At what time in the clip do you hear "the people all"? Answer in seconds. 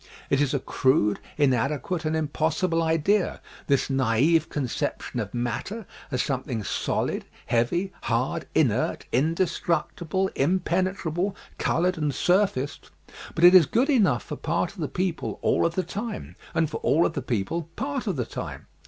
14.79-15.67